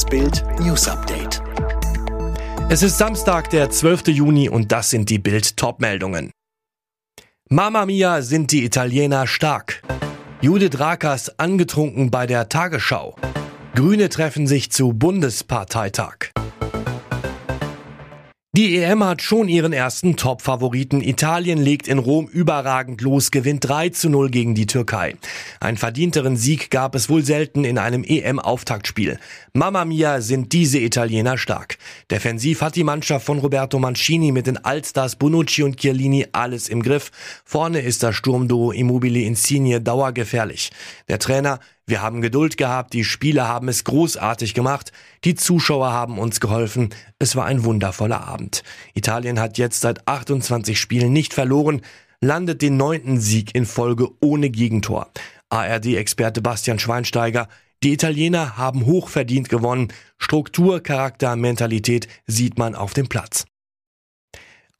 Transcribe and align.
Das 0.00 0.08
Bild 0.08 0.42
News 0.58 0.88
Update. 0.88 1.42
Es 2.70 2.82
ist 2.82 2.96
Samstag, 2.96 3.50
der 3.50 3.68
12. 3.68 4.08
Juni 4.08 4.48
und 4.48 4.72
das 4.72 4.88
sind 4.88 5.10
die 5.10 5.18
Bild 5.18 5.58
Topmeldungen. 5.58 6.30
Mamma 7.50 7.84
mia 7.84 8.22
sind 8.22 8.50
die 8.50 8.64
Italiener 8.64 9.26
stark. 9.26 9.82
Judith 10.40 10.80
Rakers 10.80 11.38
angetrunken 11.38 12.10
bei 12.10 12.26
der 12.26 12.48
Tagesschau. 12.48 13.14
Grüne 13.74 14.08
treffen 14.08 14.46
sich 14.46 14.72
zu 14.72 14.94
Bundesparteitag. 14.94 16.30
Die 18.52 18.78
EM 18.78 19.04
hat 19.04 19.22
schon 19.22 19.46
ihren 19.46 19.72
ersten 19.72 20.16
Top-Favoriten. 20.16 21.02
Italien 21.02 21.56
legt 21.56 21.86
in 21.86 22.00
Rom 22.00 22.26
überragend 22.26 23.00
los, 23.00 23.30
gewinnt 23.30 23.68
3 23.68 23.90
zu 23.90 24.10
0 24.10 24.28
gegen 24.28 24.56
die 24.56 24.66
Türkei. 24.66 25.14
Einen 25.60 25.76
verdienteren 25.76 26.36
Sieg 26.36 26.68
gab 26.68 26.96
es 26.96 27.08
wohl 27.08 27.24
selten 27.24 27.62
in 27.62 27.78
einem 27.78 28.02
EM-Auftaktspiel. 28.02 29.20
Mamma 29.52 29.84
mia 29.84 30.20
sind 30.20 30.52
diese 30.52 30.80
Italiener 30.80 31.38
stark. 31.38 31.78
Defensiv 32.10 32.60
hat 32.60 32.74
die 32.74 32.82
Mannschaft 32.82 33.24
von 33.24 33.38
Roberto 33.38 33.78
Mancini 33.78 34.32
mit 34.32 34.48
den 34.48 34.56
Allstars 34.56 35.14
Bonucci 35.14 35.62
und 35.62 35.76
Chiellini 35.76 36.26
alles 36.32 36.68
im 36.68 36.82
Griff. 36.82 37.12
Vorne 37.44 37.78
ist 37.82 38.02
das 38.02 38.16
Sturmduo 38.16 38.72
Immobile 38.72 39.20
Insigne 39.20 39.80
dauergefährlich. 39.80 40.72
Der 41.08 41.20
Trainer 41.20 41.60
wir 41.90 42.00
haben 42.00 42.22
Geduld 42.22 42.56
gehabt, 42.56 42.94
die 42.94 43.04
Spieler 43.04 43.48
haben 43.48 43.68
es 43.68 43.84
großartig 43.84 44.54
gemacht, 44.54 44.92
die 45.24 45.34
Zuschauer 45.34 45.92
haben 45.92 46.18
uns 46.18 46.40
geholfen, 46.40 46.90
es 47.18 47.36
war 47.36 47.44
ein 47.44 47.64
wundervoller 47.64 48.26
Abend. 48.26 48.62
Italien 48.94 49.38
hat 49.38 49.58
jetzt 49.58 49.80
seit 49.80 50.06
28 50.08 50.80
Spielen 50.80 51.12
nicht 51.12 51.34
verloren, 51.34 51.82
landet 52.20 52.62
den 52.62 52.76
neunten 52.76 53.20
Sieg 53.20 53.54
in 53.54 53.66
Folge 53.66 54.08
ohne 54.20 54.50
Gegentor. 54.50 55.10
ARD-Experte 55.50 56.40
Bastian 56.40 56.78
Schweinsteiger, 56.78 57.48
die 57.82 57.92
Italiener 57.92 58.56
haben 58.56 58.86
hochverdient 58.86 59.48
gewonnen, 59.48 59.88
Struktur, 60.16 60.80
Charakter, 60.82 61.34
Mentalität 61.34 62.08
sieht 62.26 62.58
man 62.58 62.74
auf 62.74 62.92
dem 62.94 63.08
Platz. 63.08 63.46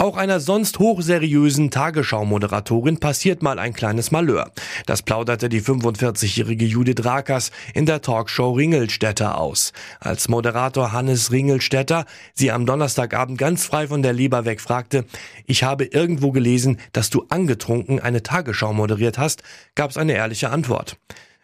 Auch 0.00 0.16
einer 0.16 0.40
sonst 0.40 0.78
hochseriösen 0.78 1.70
Tagesschau-Moderatorin 1.70 3.00
passiert 3.00 3.42
mal 3.42 3.58
ein 3.58 3.74
kleines 3.74 4.10
Malheur. 4.10 4.50
Das 4.86 5.02
plauderte 5.02 5.50
die 5.50 5.60
45-jährige 5.60 6.64
Judith 6.64 7.04
Rakers 7.04 7.50
in 7.74 7.84
der 7.84 8.00
Talkshow 8.00 8.52
Ringelstädter 8.52 9.36
aus. 9.36 9.74
Als 9.98 10.30
Moderator 10.30 10.92
Hannes 10.92 11.32
Ringelstädter 11.32 12.06
sie 12.32 12.50
am 12.50 12.64
Donnerstagabend 12.64 13.36
ganz 13.36 13.66
frei 13.66 13.88
von 13.88 14.00
der 14.00 14.14
Leber 14.14 14.46
weg 14.46 14.62
fragte, 14.62 15.04
ich 15.44 15.64
habe 15.64 15.84
irgendwo 15.84 16.32
gelesen, 16.32 16.78
dass 16.94 17.10
du 17.10 17.26
angetrunken 17.28 18.00
eine 18.00 18.22
Tagesschau 18.22 18.72
moderiert 18.72 19.18
hast, 19.18 19.42
gab 19.74 19.90
es 19.90 19.98
eine 19.98 20.14
ehrliche 20.14 20.48
Antwort. 20.48 20.96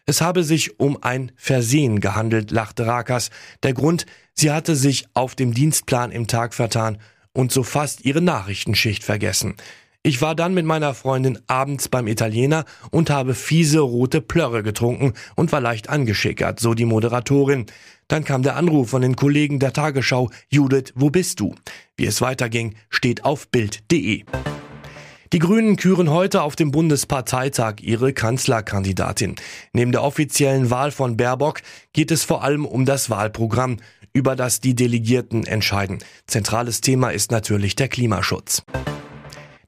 Es 0.07 0.23
habe 0.23 0.45
sich 0.45 0.81
um 0.81 1.03
ein 1.03 1.31
Versehen 1.37 2.01
gehandelt, 2.01 2.53
lachte 2.53 2.87
Rakas. 2.87 3.29
Der 3.63 3.75
Grund, 3.75 4.07
sie 4.33 4.51
hatte 4.51 4.77
sich 4.77 5.09
auf 5.13 5.35
dem 5.35 5.53
Dienstplan 5.53 6.11
im 6.11 6.27
Tag 6.27 6.55
vertan 6.55 6.97
und 7.37 7.53
so 7.53 7.63
fast 7.63 8.05
ihre 8.05 8.23
Nachrichtenschicht 8.23 9.05
vergessen. 9.05 9.55
Ich 10.03 10.23
war 10.23 10.35
dann 10.35 10.55
mit 10.55 10.65
meiner 10.65 10.95
Freundin 10.95 11.39
abends 11.49 11.89
beim 11.89 12.07
Italiener 12.07 12.65
und 12.91 13.11
habe 13.11 13.35
fiese 13.35 13.81
rote 13.81 14.21
Plörre 14.21 14.63
getrunken 14.63 15.15
und 15.35 15.53
war 15.53 15.61
leicht 15.61 15.91
angeschickert, 15.91 16.61
so 16.61 16.75
die 16.75 16.85
Moderatorin. 16.85 17.67
Dann 18.09 18.25
kam 18.25 18.43
der 18.43 18.57
Anruf 18.57 18.91
von 18.91 19.03
den 19.03 19.17
Kollegen 19.17 19.59
der 19.59 19.73
Tagesschau, 19.73 20.31
Judith, 20.49 20.93
wo 20.95 21.11
bist 21.11 21.41
du? 21.41 21.55
Wie 21.97 22.07
es 22.07 22.21
weiterging, 22.21 22.77
steht 22.89 23.25
auf 23.25 23.49
Bild.de. 23.49 24.25
Die 25.33 25.39
Grünen 25.41 25.77
küren 25.77 26.09
heute 26.09 26.43
auf 26.43 26.55
dem 26.55 26.71
Bundesparteitag 26.71 27.81
ihre 27.81 28.13
Kanzlerkandidatin. 28.13 29.35
Neben 29.73 29.91
der 29.91 30.05
offiziellen 30.05 30.71
Wahl 30.71 30.93
von 30.93 31.17
Baerbock 31.17 31.63
geht 31.93 32.13
es 32.13 32.23
vor 32.23 32.45
allem 32.45 32.65
um 32.65 32.87
das 32.87 33.11
Wahlprogramm 33.11 33.79
über 34.17 34.35
das 34.35 34.61
die 34.61 34.75
Delegierten 34.75 35.47
entscheiden. 35.47 35.99
Zentrales 36.27 36.81
Thema 36.81 37.11
ist 37.11 37.31
natürlich 37.31 37.77
der 37.77 37.89
Klimaschutz. 37.89 38.63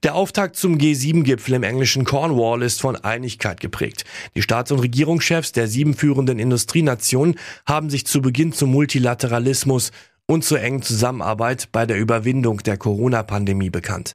Der 0.02 0.14
Auftakt 0.14 0.56
zum 0.56 0.78
G7-Gipfel 0.78 1.54
im 1.54 1.64
englischen 1.64 2.06
Cornwall 2.06 2.62
ist 2.62 2.80
von 2.80 2.96
Einigkeit 2.96 3.60
geprägt. 3.60 4.04
Die 4.34 4.42
Staats- 4.42 4.72
und 4.72 4.78
Regierungschefs 4.78 5.52
der 5.52 5.68
sieben 5.68 5.92
führenden 5.92 6.38
Industrienationen 6.38 7.34
haben 7.66 7.90
sich 7.90 8.06
zu 8.06 8.22
Beginn 8.22 8.54
zum 8.54 8.70
Multilateralismus 8.70 9.90
und 10.26 10.44
zur 10.44 10.62
engen 10.62 10.80
Zusammenarbeit 10.80 11.68
bei 11.70 11.84
der 11.84 11.98
Überwindung 11.98 12.58
der 12.58 12.78
Corona-Pandemie 12.78 13.70
bekannt. 13.70 14.14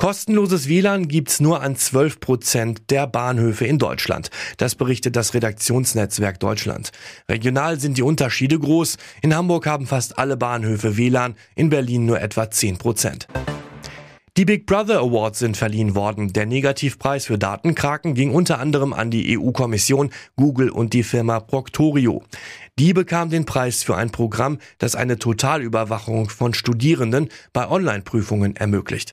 Kostenloses 0.00 0.66
WLAN 0.66 1.08
gibt's 1.08 1.40
nur 1.40 1.60
an 1.60 1.76
12 1.76 2.20
Prozent 2.20 2.90
der 2.90 3.06
Bahnhöfe 3.06 3.66
in 3.66 3.76
Deutschland. 3.76 4.30
Das 4.56 4.74
berichtet 4.74 5.14
das 5.14 5.34
Redaktionsnetzwerk 5.34 6.40
Deutschland. 6.40 6.90
Regional 7.28 7.78
sind 7.78 7.98
die 7.98 8.02
Unterschiede 8.02 8.58
groß. 8.58 8.96
In 9.20 9.36
Hamburg 9.36 9.66
haben 9.66 9.86
fast 9.86 10.18
alle 10.18 10.38
Bahnhöfe 10.38 10.96
WLAN, 10.96 11.34
in 11.54 11.68
Berlin 11.68 12.06
nur 12.06 12.18
etwa 12.18 12.50
10 12.50 12.78
Prozent. 12.78 13.28
Die 14.38 14.46
Big 14.46 14.64
Brother 14.64 15.00
Awards 15.00 15.40
sind 15.40 15.58
verliehen 15.58 15.94
worden. 15.94 16.32
Der 16.32 16.46
Negativpreis 16.46 17.26
für 17.26 17.36
Datenkraken 17.36 18.14
ging 18.14 18.32
unter 18.32 18.58
anderem 18.58 18.94
an 18.94 19.10
die 19.10 19.38
EU-Kommission, 19.38 20.12
Google 20.34 20.70
und 20.70 20.94
die 20.94 21.02
Firma 21.02 21.40
Proctorio. 21.40 22.22
Die 22.78 22.94
bekam 22.94 23.28
den 23.28 23.44
Preis 23.44 23.82
für 23.82 23.96
ein 23.96 24.12
Programm, 24.12 24.60
das 24.78 24.94
eine 24.94 25.18
Totalüberwachung 25.18 26.30
von 26.30 26.54
Studierenden 26.54 27.28
bei 27.52 27.68
Online-Prüfungen 27.68 28.56
ermöglicht. 28.56 29.12